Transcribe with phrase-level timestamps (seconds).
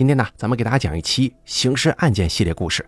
[0.00, 2.82] 今天呢，咱们给大家讲一期刑事案件系列故事。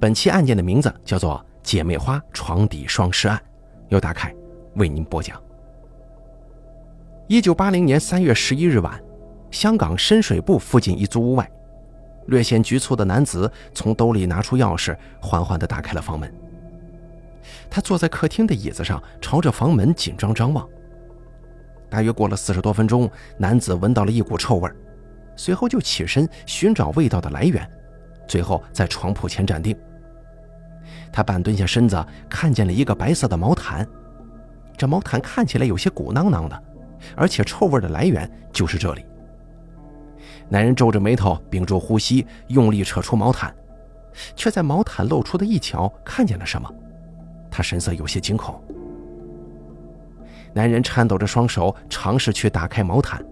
[0.00, 3.38] 本期案件的名字叫做“姐妹花床底双尸案”，
[3.90, 4.34] 由大凯
[4.76, 5.38] 为您播讲。
[7.28, 8.98] 一九八零年三月十一日晚，
[9.50, 11.46] 香港深水埗附近一租屋外，
[12.28, 16.32] 略显局促的男子从兜里拿出钥匙，缓缓地打开了房门。
[17.68, 20.66] 他坐在客厅的椅子上，朝着房门紧张张望。
[21.90, 24.74] 大约过了四十多分钟，男子闻到了一股臭味儿，
[25.36, 27.68] 随后就起身寻找味道的来源，
[28.26, 29.76] 最后在床铺前站定。
[31.12, 33.86] 他半蹲下身子，看见了一个白色的毛毯，
[34.76, 36.62] 这毛毯看起来有些鼓囊囊的，
[37.16, 39.04] 而且臭味的来源就是这里。
[40.48, 43.54] 男人皱着眉头，屏住呼吸，用力扯出毛毯，
[44.34, 46.72] 却在毛毯露出的一角看见了什么，
[47.50, 48.62] 他神色有些惊恐。
[50.52, 53.24] 男人颤抖着双手尝试去打开毛毯，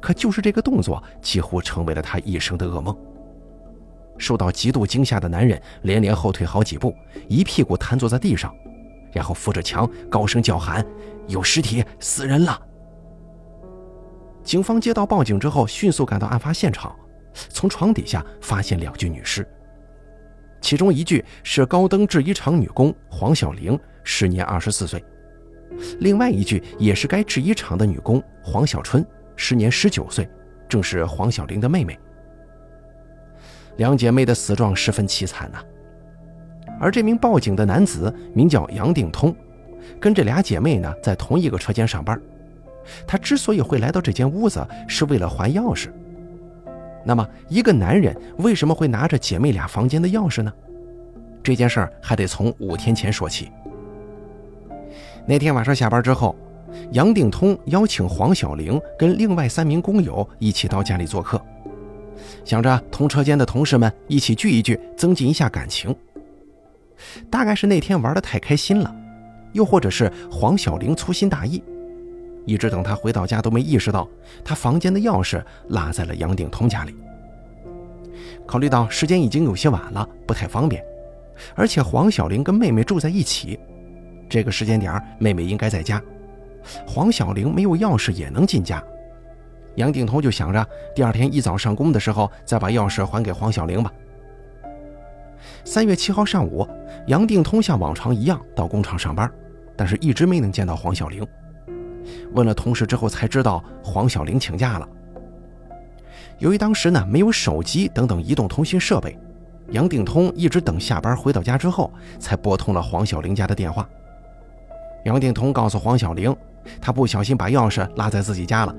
[0.00, 2.96] 可就是这个动作几乎成为了他一生的噩梦。
[4.18, 6.94] 受到极度惊吓的男人连连后退好几步，
[7.28, 8.54] 一屁股瘫坐在地上，
[9.12, 10.86] 然后扶着墙高声叫喊
[11.26, 12.60] ：“有尸体，死人了！”
[14.44, 16.94] 警方接到报警之后，迅速赶到案发现场，
[17.48, 19.46] 从床底下发现两具女尸，
[20.60, 25.02] 其中一具是高登制衣厂女工黄小玲，时年二十四岁。
[26.00, 29.04] 另外一具也是该制衣厂的女工黄小春，
[29.42, 30.28] 时年十九岁，
[30.68, 31.98] 正是黄小玲的妹妹。
[33.76, 35.58] 两姐妹的死状十分凄惨呐。
[36.78, 39.34] 而这名报警的男子名叫杨定通，
[39.98, 42.20] 跟这俩姐妹呢在同一个车间上班。
[43.04, 45.88] 他之所以会来到这间屋子，是为了还钥匙。
[47.04, 50.52] 那么，一个男人为什么会拿着姐妹俩房间的钥匙呢？
[51.42, 53.50] 这件事儿还得从五天前说起。
[55.26, 56.36] 那天晚上下班之后，
[56.92, 61.40] 杨定通邀请黄小玲跟另外三名工友一起到家里做客，
[62.44, 65.94] 想着同车间的同事们一起聚一聚，增进一下感情。
[67.30, 68.94] 大概是那天玩的太开心了，
[69.52, 71.62] 又或者是黄小玲粗心大意，
[72.46, 74.08] 一直等他回到家都没意识到
[74.44, 76.94] 他房间的钥匙落在了杨定通家里。
[78.46, 80.82] 考虑到时间已经有些晚了，不太方便，
[81.54, 83.58] 而且黄小玲跟妹妹住在一起。
[84.28, 86.00] 这个时间点，妹妹应该在家。
[86.86, 88.82] 黄小玲没有钥匙也能进家。
[89.76, 93.90] 杨定通就想着，第二天一早上工的时候再把钥匙还给黄小玲吧。
[95.64, 96.66] 三月七号上午，
[97.06, 99.30] 杨定通像往常一样到工厂上班，
[99.76, 101.26] 但是一直没能见到黄小玲。
[102.32, 104.88] 问了同事之后才知道，黄小玲请假了。
[106.38, 109.16] 由于当时呢没有手机等等移动通讯设备，
[109.70, 113.88] 杨定通一直等下班回到家之后，才拨通了黄小玲家的电话。
[115.04, 116.34] 杨定通告诉黄小玲，
[116.80, 118.74] 他不小心把钥匙落在自己家了，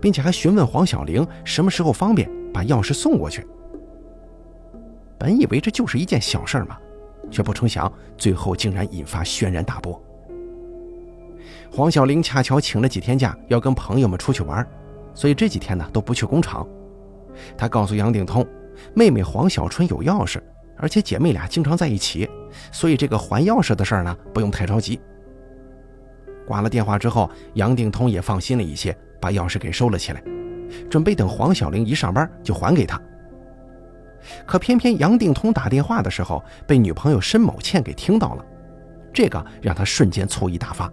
[0.00, 3.46] 并且还询问黄小玲什么时候方便把钥匙送过去。
[5.18, 6.78] 本以为这就是一件小事嘛，
[7.30, 10.02] 却不成想最后竟然引发轩然大波。
[11.70, 14.66] 黄小玲恰巧请了几天假，要跟朋友们出去玩，
[15.14, 16.66] 所以这几天呢都不去工厂。
[17.56, 18.44] 他告诉杨定通，
[18.94, 20.40] 妹妹黄小春有钥匙，
[20.76, 22.28] 而且姐妹俩经常在一起，
[22.72, 24.98] 所以这个还钥匙的事儿呢不用太着急。
[26.50, 30.20] 挂了电话之后，杨定通也放心了一些，把钥匙给收了起来，
[30.90, 33.00] 准备等黄小玲一上班就还给他。
[34.44, 38.44] 可偏偏杨定通打电话的时候被女朋友申某倩给听到了，
[39.12, 40.92] 这个让他瞬间醋意大发。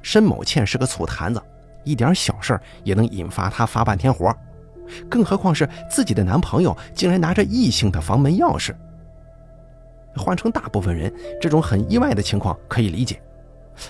[0.00, 1.42] 申某倩是个醋坛子，
[1.82, 4.32] 一点小事也能引发他发半天火，
[5.10, 8.72] 更何况是自己的男朋友竟然拿着异性的房门钥匙。
[10.14, 13.20] 换成大部分人，这种很意外的情况可以理解。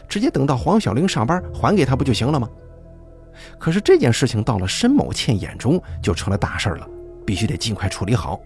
[0.08, 2.48] 直接等到黄小玲上班还给他不就行了吗？
[3.58, 6.88] 可是这件事情到了申某倩眼中就成了大事了，
[7.24, 8.40] 必须得尽快处理好。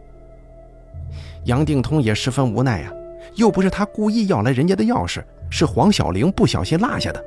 [1.45, 2.93] 杨定通也十分无奈呀，
[3.35, 7.25] 又不是他故意要来人家的钥匙，是黄小玲不小心落下的，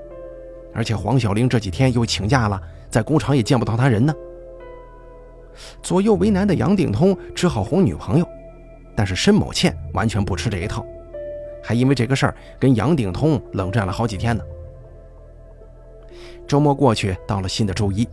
[0.74, 4.14] 而且黄小玲这几天又请假了，在工厂也见不到他人呢。
[5.81, 8.28] 左右为难的杨定通只好哄女朋友，
[8.95, 10.86] 但是申某倩完全不吃这一套。
[11.65, 14.44] 还因为这个事儿跟杨顶通冷战了好几天呢。
[16.47, 18.07] 周末过去，到了新的周一，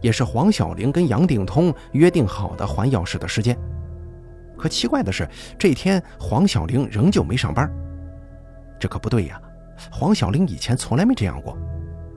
[0.00, 3.56] 也是黄小玲跟杨顶通约定好的还钥匙的时间。
[4.58, 7.70] 可奇怪的是，这天黄小玲仍旧没上班。
[8.80, 9.40] 这可不对呀！
[9.90, 11.56] 黄小玲以前从来没这样过，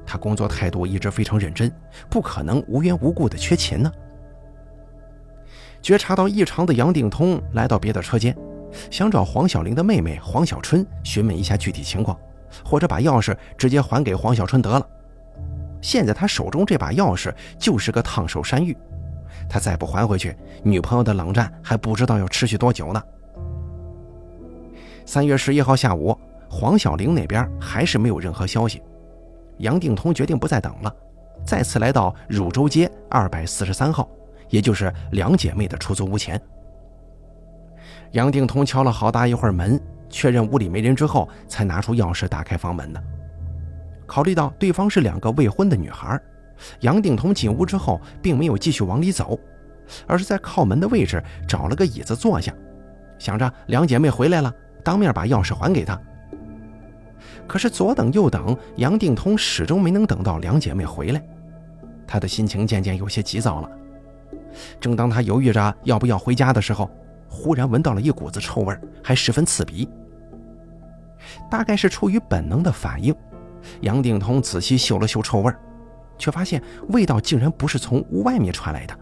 [0.07, 1.71] 她工作态度一直非常认真，
[2.09, 3.91] 不可能无缘无故的缺勤呢。
[5.83, 8.35] 觉察到异常的杨顶通来到别的车间。
[8.89, 12.17] 想找黄小玲的妹妹黄小春询问一下具体情况，
[12.63, 14.85] 或者把钥匙直接还给黄小春得了。
[15.81, 18.75] 现在他手中这把钥匙就是个烫手山芋，
[19.47, 23.01] 他再不还回去，女朋友的冷战还不知道要持续多久呢。
[25.05, 26.17] 三月十一号下午，
[26.49, 28.81] 黄小玲那边还是没有任何消息。
[29.59, 30.95] 杨定通决定不再等了，
[31.45, 34.07] 再次来到汝州街二百四十三号，
[34.49, 36.39] 也就是两姐妹的出租屋前。
[38.11, 39.79] 杨定通敲了好大一会儿门，
[40.09, 43.03] 确认屋里没人之后，才拿出钥匙打开房门的。
[44.07, 46.19] 考虑到对方是两个未婚的女孩，
[46.79, 49.39] 杨定通进屋之后并没有继续往里走，
[50.07, 52.51] 而是在靠门的位置找了个椅子坐下，
[53.19, 54.51] 想着两姐妹回来了，
[54.83, 55.99] 当面把钥匙还给她。
[57.45, 61.21] 可是左等右等，杨定通始终没能等到两姐妹回来，
[62.07, 63.69] 他的心情渐渐有些急躁了。
[64.79, 66.89] 正当他犹豫着要不要回家的时候，
[67.29, 69.87] 忽然闻到了一股子臭味，还十分刺鼻。
[71.49, 73.15] 大概是出于本能的反应，
[73.81, 75.53] 杨定通仔细嗅了嗅臭味，
[76.17, 78.97] 却发现味道竟然不是从屋外面传来的，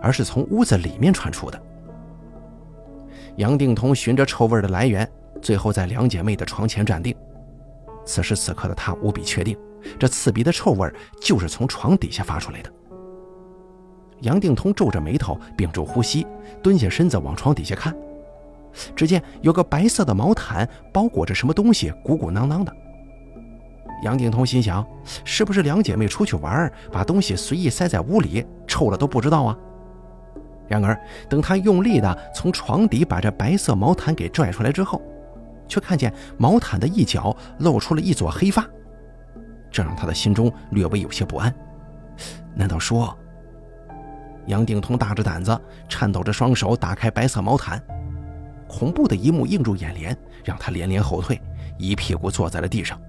[0.00, 1.60] 而是从屋子里面传出的。
[3.36, 7.14] 杨定通循着臭味的来源，最后在两姐妹的床前站定。
[8.04, 9.56] 此时此刻的他无比确定，
[9.98, 10.90] 这刺鼻的臭味
[11.20, 12.72] 就是从床底下发出来的。
[14.22, 16.26] 杨定通皱着眉头，屏住呼吸，
[16.62, 17.94] 蹲下身子往床底下看，
[18.96, 22.72] 只见有个白色的毛毯包裹着什么东西，鼓鼓囊囊的。
[24.04, 24.84] 杨定通心想，
[25.24, 29.56] 是不是两姐妹出去玩，把东西随意塞在屋里，臭了都不知道啊？
[30.68, 30.98] 然而，
[31.28, 35.02] 等他用力地从床底把这白色毛毯给拽出来之后，
[35.68, 38.64] 却看见毛毯的一角露出了一撮黑发，
[39.70, 41.52] 这让他的心中略微有些不安。
[42.54, 43.16] 难道说……
[44.46, 45.58] 杨定通大着胆子，
[45.88, 47.82] 颤抖着双手打开白色毛毯，
[48.68, 51.40] 恐怖的一幕映入眼帘，让他连连后退，
[51.78, 53.00] 一屁股坐在了地上。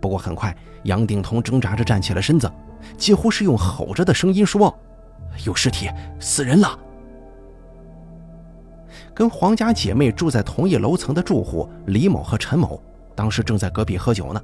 [0.00, 2.50] 不过很快，杨定通挣扎着站起了身子，
[2.96, 4.74] 几乎是用吼着的声音说
[5.44, 6.78] ：“有尸体，死人了。”
[9.14, 12.82] 跟黄家姐妹住在同一楼层的住户李某和陈某，
[13.14, 14.40] 当时正在隔壁喝酒呢。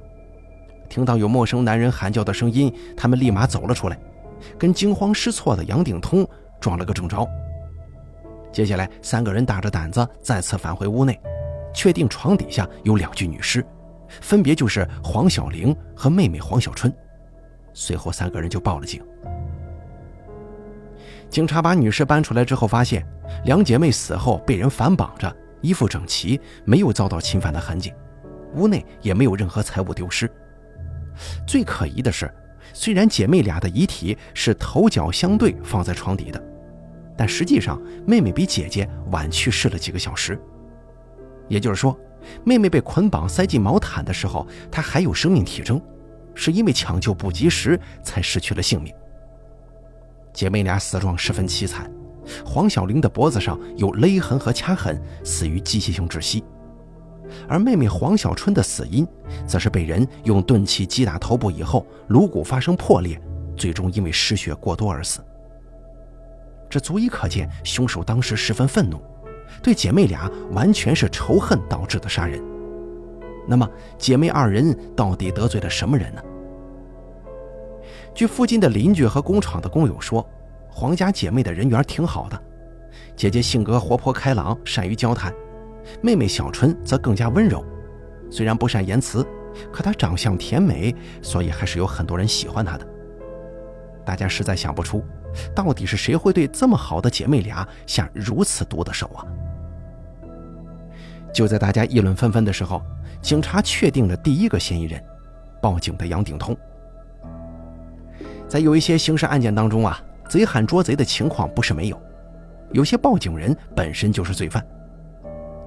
[0.89, 3.99] 听到有陌生男人喊叫的声音，他们立马走了出来，
[4.57, 6.27] 跟惊慌失措的杨定通
[6.59, 7.27] 撞了个正着。
[8.51, 11.19] 接下来，三个人大着胆子再次返回屋内，
[11.73, 13.63] 确定床底下有两具女尸，
[14.21, 16.91] 分别就是黄小玲和妹妹黄小春。
[17.73, 19.03] 随后，三个人就报了警。
[21.29, 23.05] 警察把女尸搬出来之后，发现
[23.43, 27.93] 两姐妹死后被人反绑着，衣服整齐，没有遭到侵犯的痕迹，
[28.55, 30.31] 屋内也没有任何财物丢失。
[31.45, 32.33] 最可疑的是，
[32.73, 36.43] 虽然姐妹俩的遗体是头脚相对放在床底的，
[37.17, 40.39] 但实际上妹妹比姐姐晚去世了几个小时。
[41.47, 41.97] 也就是说，
[42.43, 45.81] 妹妹被捆绑塞进毛毯的时候，她还有生命体征，
[46.35, 48.93] 是因为抢救不及时才失去了性命。
[50.33, 51.89] 姐妹俩死状十分凄惨，
[52.45, 56.43] 黄小玲的脖子上有勒痕和掐痕，死于机械性窒息；
[57.47, 59.07] 而妹妹黄小春的死因，
[59.45, 63.19] 则是被人用钝器击打头部以后，颅骨发生破裂，
[63.55, 65.21] 最终因为失血过多而死。
[66.69, 68.99] 这足以可见，凶手当时十分愤怒，
[69.63, 72.41] 对姐妹俩完全是仇恨导致的杀人。
[73.47, 76.21] 那么，姐妹二人到底得罪了什么人呢？
[78.13, 80.27] 据附近的邻居和工厂的工友说，
[80.69, 82.43] 黄家姐妹的人缘挺好的，
[83.15, 85.33] 姐姐性格活泼开朗，善于交谈，
[86.01, 87.65] 妹妹小春则更加温柔。
[88.29, 89.25] 虽然不善言辞，
[89.71, 92.87] 可她长相甜美，所以还是有很多人喜欢她的。
[94.05, 95.03] 大家实在想不出，
[95.53, 99.25] 到底是谁会对这么好的姐妹俩下如此毒的手啊！
[101.33, 102.81] 就在大家议论纷纷的时候，
[103.21, 105.03] 警察确定了第一个嫌疑人，
[105.61, 106.55] 报警的杨鼎通。
[108.47, 112.01] 在有一些刑事案件当中啊，贼喊捉贼的情况不是没有，
[112.71, 114.65] 有些报警人本身就是罪犯。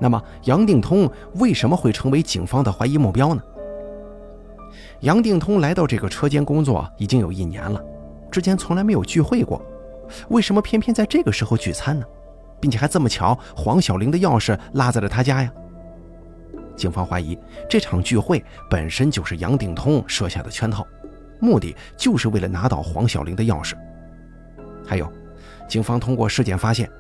[0.00, 3.42] 那么杨定通为什么会成为警方的怀疑目标呢？
[5.00, 7.80] 杨定通来到这个车间工作已经有一年了，
[8.30, 9.61] 之前从来没有聚会过，
[10.30, 12.07] 为什么偏偏在这个时候聚餐呢？
[12.61, 15.52] 并且还这么巧，黄小玲的钥匙落在了他家呀？
[16.76, 17.38] 警方怀疑
[17.69, 20.87] 这场聚会本身就是杨定通设下的圈套。
[21.38, 23.75] 目的就是为了拿到黄小玲的钥匙。
[24.87, 25.11] 还有，
[25.66, 26.90] 警方通过尸检发现，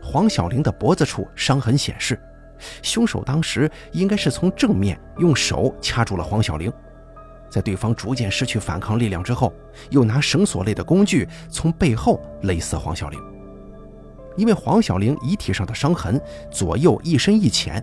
[0.00, 2.16] 黄小玲的脖子处伤痕显示，
[2.82, 6.72] 凶手当时应该是从正面用手掐住了黄小玲，
[7.50, 9.52] 在对方逐渐失去反抗力量之后，
[9.90, 13.20] 又拿绳索类的工具从背后勒死黄小玲。
[14.36, 17.82] 因为黄小玲遗体上的伤痕左右一深一浅，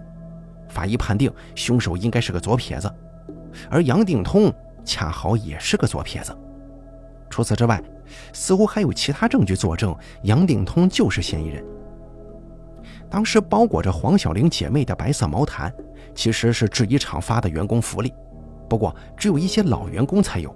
[0.69, 2.91] 法医判定凶手应该是个左撇子，
[3.69, 4.53] 而杨定通。
[4.87, 6.31] 恰好也是个左撇子，
[7.27, 7.81] 除此之外，
[8.33, 11.65] 似乎还有其他证据作证杨定通就是嫌疑人。
[13.15, 15.73] 当时包裹着黄小玲姐妹的白色毛毯，
[16.13, 18.13] 其实是制衣厂发的员工福利，
[18.67, 20.53] 不过只有一些老员工才有。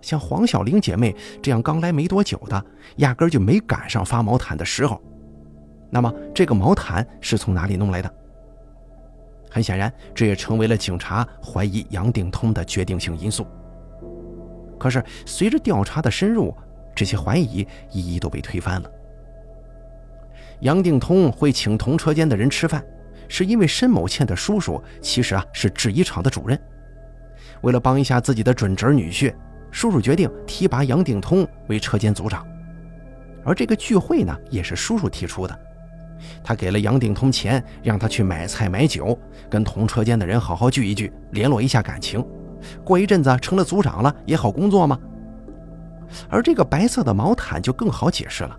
[0.00, 2.64] 像黄小玲姐妹这样刚来没多久的，
[2.96, 4.98] 压根就没赶上发毛毯的时候。
[5.90, 8.10] 那么，这个毛毯是从哪里弄来的？
[9.50, 13.46] 很显然，这也成为了警察怀疑杨定通的决定性因素。
[14.78, 16.56] 可是，随着调查的深入，
[16.94, 18.90] 这些怀疑一一都被推翻了。
[20.64, 22.82] 杨定通会请同车间的人吃饭，
[23.28, 26.58] 是因为申某倩的叔叔其实啊是制衣厂的主任。
[27.60, 29.34] 为了帮一下自己的准侄女婿，
[29.70, 32.46] 叔叔决定提拔杨定通为车间组长。
[33.44, 35.58] 而这个聚会呢，也是叔叔提出的。
[36.42, 39.18] 他给了杨定通钱，让他去买菜买酒，
[39.50, 42.24] 跟同车间的人好好聚一聚，联络一下感情。
[42.82, 44.98] 过一阵子成了组长了，也好工作吗？
[46.30, 48.58] 而这个白色的毛毯就更好解释了，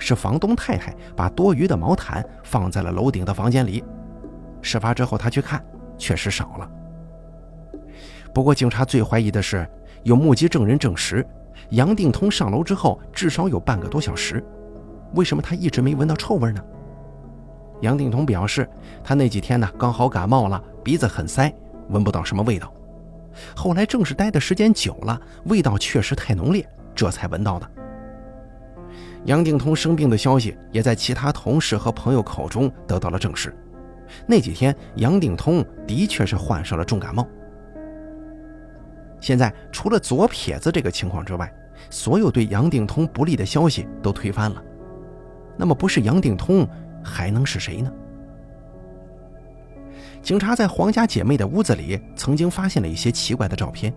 [0.00, 3.84] 是房东太太把多余的毛毯放在了楼顶的房间里。
[4.60, 5.64] 事发之后，他去看，
[5.96, 6.68] 确实少了。
[8.34, 9.68] 不过，警察最怀疑的是，
[10.02, 11.24] 有目击证人证实，
[11.70, 14.44] 杨定通上楼之后至少有半个多小时，
[15.14, 16.64] 为什么他一直没闻到臭味呢？
[17.80, 18.68] 杨定通表示，
[19.02, 21.54] 他那几天呢刚好感冒了，鼻子很塞，
[21.88, 22.72] 闻不到什么味道。
[23.56, 27.70] 后来正是待的时间久了，味道确实太浓烈，这才闻到的。
[29.24, 33.54] 杨定通生病的消息也在其他同事和朋友口中得到了证实。
[34.26, 37.26] 那几天，杨定通的确是患上了重感冒。
[39.20, 41.52] 现在，除了左撇子这个情况之外，
[41.90, 44.62] 所有对杨定通不利的消息都推翻了。
[45.56, 46.66] 那么，不是杨定通，
[47.04, 47.92] 还能是谁呢？
[50.22, 53.92] 警察在黄家姐妹的屋子里曾经发现了一些奇怪的照片，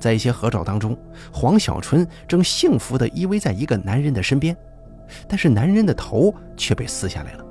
[0.00, 0.96] 在一些合照当中，
[1.32, 4.56] 黄小春正幸福地依偎在一个男人的身边，
[5.28, 7.44] 但是男人的头却被撕下来了。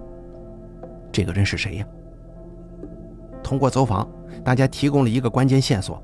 [1.11, 1.85] 这个人是谁呀？
[3.43, 4.09] 通过走访，
[4.43, 6.03] 大家提供了一个关键线索：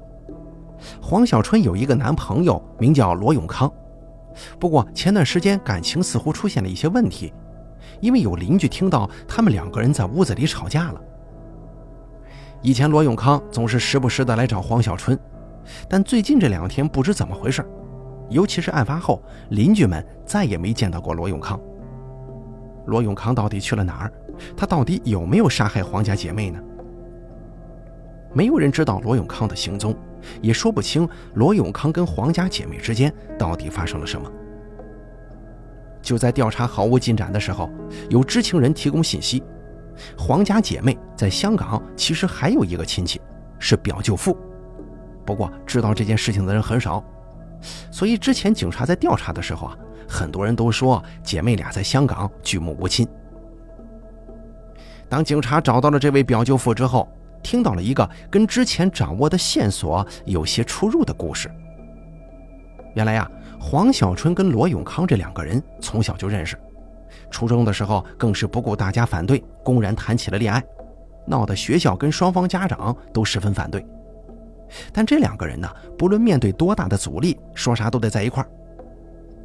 [1.01, 3.71] 黄小春有一个男朋友，名叫罗永康，
[4.59, 7.33] 不过前段时间感情似乎出现了一些问题，
[8.01, 11.01] 因为有邻居听到他们两个人在屋子里吵架了。
[12.61, 15.17] 以前罗永康总是时不时的来找黄小春，
[15.87, 17.65] 但最近这两天不知怎么回事，
[18.29, 21.59] 尤其是案发后，邻居们再也没见到过罗永康。
[22.85, 24.11] 罗永康到底去了哪儿？
[24.55, 26.59] 他到底有没有杀害黄家姐妹呢？
[28.33, 29.95] 没有人知道罗永康的行踪，
[30.41, 34.29] 也说不清罗永康跟黄家姐妹之间到底发生了什么。
[36.01, 37.69] 就在调查毫无进展的时候，
[38.09, 39.41] 有知情人提供信息。
[40.17, 43.21] 黄家姐妹在香港其实还有一个亲戚，
[43.57, 44.37] 是表舅父。
[45.25, 47.03] 不过知道这件事情的人很少，
[47.91, 49.77] 所以之前警察在调查的时候啊，
[50.07, 53.07] 很多人都说姐妹俩在香港举目无亲。
[55.09, 57.07] 当警察找到了这位表舅父之后，
[57.41, 61.49] 听到了一个跟之前掌握的线索有些出入的故事。
[62.95, 63.29] 原来呀，
[63.59, 66.57] 黄小春跟罗永康这两个人从小就认识。
[67.29, 70.63] 初中的时候，更是不顾大家反对，公然谈起了恋爱，
[71.25, 73.85] 闹得学校跟双方家长都十分反对。
[74.91, 78.49] 但这两个人呢，不论面对多大的阻力，说啥都得在一块儿。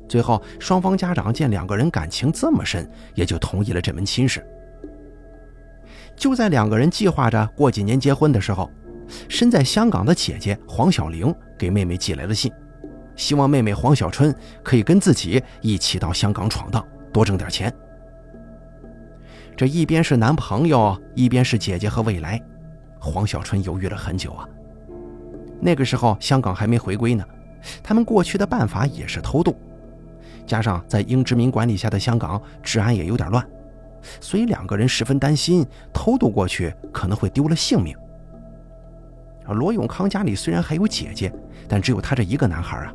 [0.09, 4.45] 最后，双方家长见两个人感情这么深，也就同意了这门亲事。
[6.17, 8.71] 就在两个人计划着过几年结婚的时候，
[9.29, 12.53] 身在香港的姐姐黄小玲给妹妹寄来了信，
[13.15, 16.85] 希望妹妹黄小春可以跟自己一起到香港闯荡。
[17.13, 17.73] 多挣点钱，
[19.57, 22.41] 这一边是男朋友，一边是姐姐和未来，
[23.01, 24.49] 黄小春犹豫了很久啊。
[25.61, 27.25] 那个时候香港还没回归呢，
[27.83, 29.55] 他们过去的办法也是偷渡，
[30.47, 33.47] 加上在英殖民管理下的香港治安也有点乱，
[34.21, 37.97] 所以两个人十分担心偷渡过去可能会丢了性命。
[39.47, 41.33] 罗永康家里虽然还有姐姐，
[41.69, 42.95] 但只有他这一个男孩啊，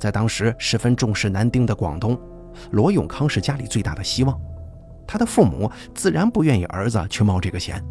[0.00, 2.18] 在当时十分重视男丁的广东。
[2.70, 4.40] 罗永康是家里最大的希望，
[5.06, 7.84] 他的父母自然不愿意儿子去冒这个险。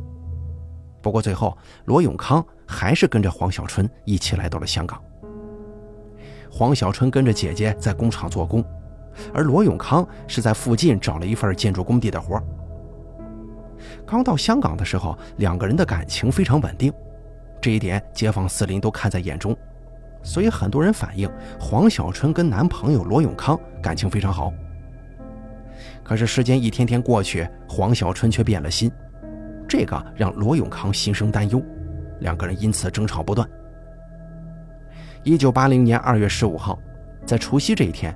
[1.04, 5.02] 不过最后，罗永康还是跟着黄小春一起来到了香港。
[6.50, 8.64] 黄小春跟着姐姐在工厂做工，
[9.34, 12.42] 而罗永康是在附近找了一份建筑工地的活。
[14.06, 16.94] 刚到香港的时候，两个人的感情非常稳定，
[17.62, 19.56] 这一点街坊四邻都看在眼中。
[20.24, 21.30] 所以很多人反映
[21.60, 24.52] 黄小春跟男朋友罗永康感情非常好。
[26.04, 28.92] 可是时间一天天过去，黄小春却变了心，
[29.68, 31.62] 这个让罗永康心生担忧，
[32.20, 33.50] 两个人因此争吵不断。
[35.24, 36.80] 一九八零年二月十五号，
[37.26, 38.16] 在除夕这一天，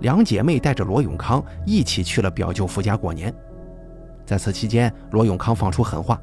[0.00, 3.34] 两姐妹带着罗永康一起去了表舅父家过年。
[4.24, 6.20] 在此期间，罗永康放出狠话，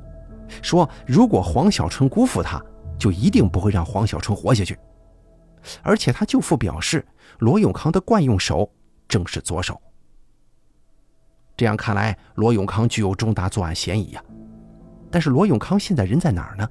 [0.61, 2.61] 说如果黄小春辜负他，
[2.97, 4.77] 就一定不会让黄小春活下去。
[5.81, 7.05] 而且他舅父表示，
[7.39, 8.69] 罗永康的惯用手
[9.07, 9.79] 正是左手。
[11.55, 14.23] 这样看来，罗永康具有重大作案嫌疑呀。
[15.11, 16.67] 但是罗永康现在人在哪儿呢？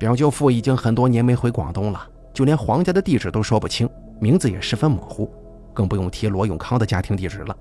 [0.00, 3.86] 表舅父已经很多年没回广东了，就连黄家的地址都说不清，
[4.18, 5.30] 名字也十分模糊，
[5.74, 7.54] 更不用提罗永康的家庭地址了。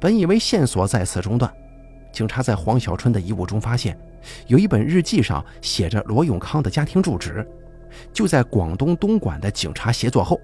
[0.00, 1.48] 本以为线索在此中断，
[2.10, 3.96] 警察在黄小春的遗物中发现，
[4.48, 7.46] 有一本日记上写着罗永康的家庭住址，
[8.12, 10.40] 就在广东东莞的警察协作后，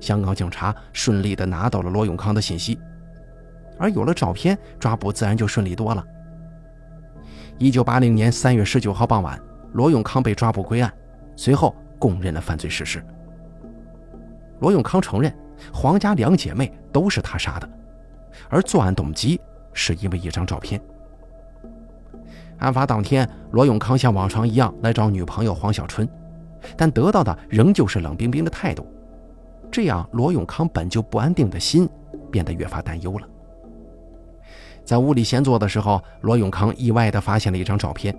[0.00, 2.80] 香港警察顺利地拿到了罗永康的信息，
[3.76, 6.02] 而有了照片，抓捕自然就顺利多了。
[7.60, 9.38] 一九八零年三月十九号傍晚，
[9.74, 10.90] 罗永康被抓捕归案，
[11.36, 13.04] 随后供认了犯罪事实。
[14.60, 15.30] 罗永康承认，
[15.70, 17.68] 黄家两姐妹都是他杀的，
[18.48, 19.38] 而作案动机
[19.74, 20.80] 是因为一张照片。
[22.60, 26.08] 案发当天，罗永康像往常一样来找女朋友黄小春，
[26.78, 28.86] 但得到的仍旧是冷冰冰的态度，
[29.70, 31.86] 这样罗永康本就不安定的心
[32.30, 33.28] 变得越发担忧了。
[34.90, 38.12] 在屋里闲坐的时候，罗永康意外地发现了一张照片，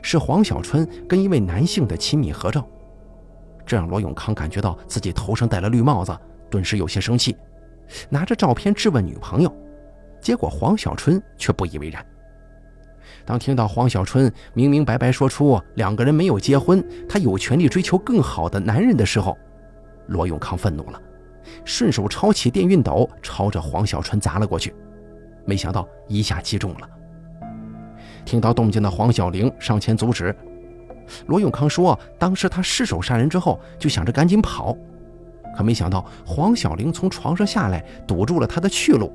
[0.00, 2.66] 是黄小春跟一位男性的亲密合照。
[3.66, 6.18] 这让罗永康感觉到自己头上戴了绿帽子，
[6.48, 7.36] 顿时有些生气，
[8.08, 9.56] 拿着照片质问女朋友。
[10.18, 12.02] 结果黄小春却不以为然。
[13.26, 19.36] 当听到黄小春明明白白说出两个人没有结婚，他有权利追求更好的男人的时候，
[20.06, 20.98] 罗永康愤怒了，
[21.66, 24.74] 顺手抄起电熨斗，朝着黄小春砸了过去。
[25.46, 26.90] 没想到一下击中了。
[28.24, 30.34] 听到动静的黄小玲上前阻止。
[31.26, 34.76] 罗永康说：“当时他失手杀人之后，就想着赶紧跑，
[35.56, 39.12] 可没想到黄小玲从床上下来，堵住了他的去路，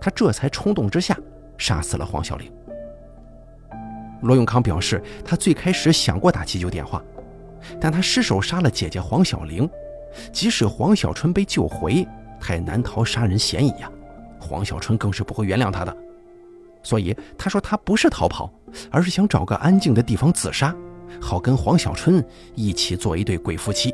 [0.00, 1.18] 他这才冲动之下
[1.58, 2.48] 杀死了黄小玲。”
[4.22, 7.02] 罗永康表示，他最开始想过打急救电话，
[7.80, 9.68] 但他失手杀了姐姐黄小玲，
[10.32, 12.06] 即使黄小春被救回，
[12.40, 13.90] 他也难逃杀人嫌疑呀。
[14.44, 15.96] 黄小春更是不会原谅他的，
[16.82, 18.52] 所以他说他不是逃跑，
[18.90, 20.74] 而是想找个安静的地方自杀，
[21.20, 22.22] 好跟黄小春
[22.54, 23.92] 一起做一对鬼夫妻。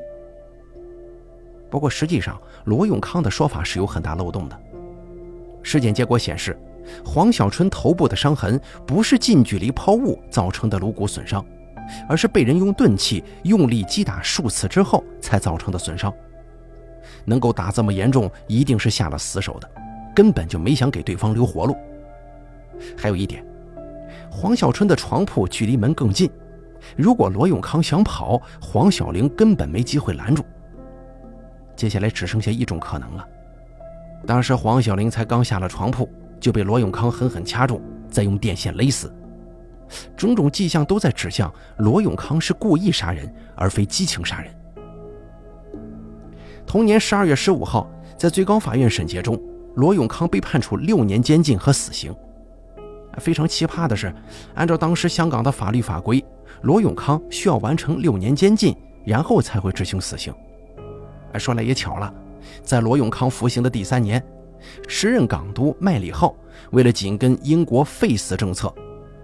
[1.70, 4.60] 不过实际上，罗永康的说法是有很大漏洞的。
[5.62, 6.58] 尸检结果显示，
[7.04, 11.44] 黄小春头部的伤痕不是近距离抛物造成的颅骨损伤，
[12.08, 16.12] 而是被人用钝器用力击打数次之后才造成的损伤。
[17.24, 19.70] 能够打这么严重，一定是下了死手的。
[20.14, 21.76] 根本就没想给对方留活路。
[22.96, 23.44] 还有一点，
[24.30, 26.30] 黄小春的床铺距离门更近，
[26.96, 30.44] 如果罗永康想跑，黄小玲根本没机会拦住。
[31.76, 33.26] 接下来只剩下一种可能了：
[34.26, 39.12] 当时黄小玲才刚下了床铺，就被罗永康狠狠掐住，再用电线勒死。
[40.16, 44.54] 种种迹象都在指向罗永康是故意杀人，而非激情杀人。
[46.66, 49.40] 同年十二月十五号，在最高法院审结中。
[49.74, 52.14] 罗永康被判处六年监禁和死刑。
[53.18, 54.14] 非常奇葩的是，
[54.54, 56.24] 按照当时香港的法律法规，
[56.62, 60.32] 罗永康需要完成六年监禁，然后才会执行死刑。
[61.38, 62.12] 说来也巧了，
[62.62, 64.24] 在罗永康服刑的第三年，
[64.88, 66.34] 时任港督麦理浩
[66.70, 68.72] 为了紧跟英国废死政策，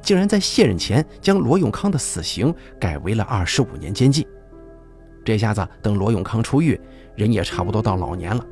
[0.02, 4.26] 竟然在卸任前将罗永康的死刑改为了二十五年监禁。
[5.24, 6.80] 这下子，等罗永康出狱，
[7.14, 8.44] 人也差不多到老年了。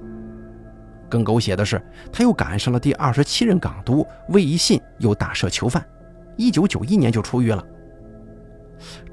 [1.14, 1.81] 更狗血的是，
[2.12, 5.87] 他又赶上了第二十七任港督魏一信又大赦囚犯，
[6.37, 7.64] 一九九一年就出狱了。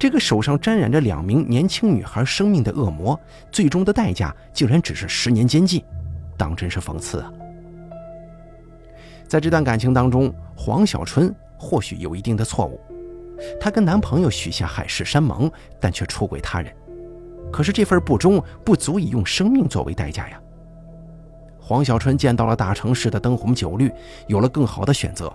[0.00, 3.16] 这个手上沾染着两名年轻女孩生命的恶魔，
[3.52, 5.80] 最终的代价竟然只是十年监禁，
[6.36, 7.32] 当真是讽刺啊！
[9.28, 12.80] 在这段感情当中，黄小春或许有一定的错误，
[13.60, 16.74] 她跟男朋友许下海誓山盟，但却出轨他人。
[17.52, 20.40] 可是这份不忠不足以用生命作为代价呀。
[21.72, 23.90] 黄小春见到了大城市的灯红酒绿，
[24.26, 25.32] 有了更好的选择。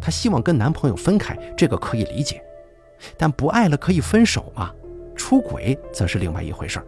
[0.00, 2.42] 她希望跟男朋友分开，这个可以理解，
[3.18, 4.72] 但不爱了可以分手吗？
[5.14, 6.80] 出轨则是另外一回事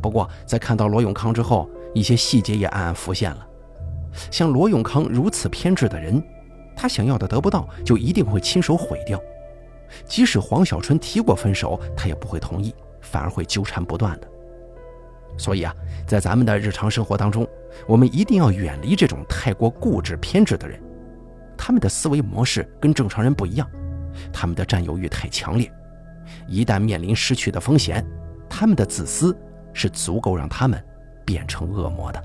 [0.00, 3.46] 不过，在看到罗永康之后，一些细节也暗暗浮现了。
[4.30, 6.22] 像罗永康如此偏执的人，
[6.74, 9.20] 他想要的得不到，就一定会亲手毁掉。
[10.06, 14.26] 即使黄小春提过分手，他也不会同意，反而会纠缠不断的。
[15.38, 15.74] 所以啊，
[16.06, 17.46] 在咱们的日常生活当中，
[17.86, 20.80] 我们一定要远离这种太过固执偏执的人。
[21.56, 23.68] 他们的思维模式跟正常人不一样，
[24.32, 25.70] 他们的占有欲太强烈，
[26.46, 28.04] 一旦面临失去的风险，
[28.48, 29.36] 他们的自私
[29.72, 30.82] 是足够让他们
[31.24, 32.22] 变成恶魔的。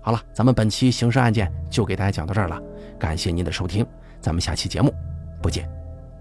[0.00, 2.58] 好了，咱们本期刑事案件就给大家讲到这儿了，
[2.98, 3.86] 感谢您的收听，
[4.20, 4.92] 咱们下期节目
[5.42, 5.68] 不见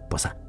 [0.09, 0.48] 不散。